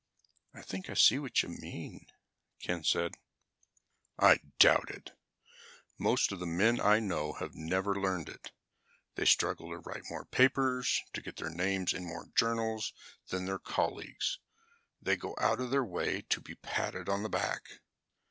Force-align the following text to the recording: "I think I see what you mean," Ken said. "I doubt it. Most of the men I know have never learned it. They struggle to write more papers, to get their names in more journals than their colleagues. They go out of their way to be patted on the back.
"I 0.55 0.63
think 0.63 0.89
I 0.89 0.95
see 0.95 1.19
what 1.19 1.43
you 1.43 1.49
mean," 1.49 2.07
Ken 2.59 2.83
said. 2.83 3.17
"I 4.17 4.39
doubt 4.57 4.89
it. 4.89 5.11
Most 5.99 6.31
of 6.31 6.39
the 6.39 6.47
men 6.47 6.81
I 6.81 6.97
know 6.99 7.33
have 7.33 7.53
never 7.53 7.93
learned 7.93 8.27
it. 8.27 8.51
They 9.13 9.25
struggle 9.25 9.69
to 9.69 9.77
write 9.77 10.09
more 10.09 10.25
papers, 10.25 11.03
to 11.13 11.21
get 11.21 11.35
their 11.35 11.51
names 11.51 11.93
in 11.93 12.07
more 12.07 12.29
journals 12.35 12.93
than 13.27 13.45
their 13.45 13.59
colleagues. 13.59 14.39
They 14.99 15.17
go 15.17 15.35
out 15.39 15.59
of 15.61 15.69
their 15.69 15.85
way 15.85 16.21
to 16.29 16.41
be 16.41 16.55
patted 16.55 17.07
on 17.07 17.21
the 17.21 17.29
back. 17.29 17.81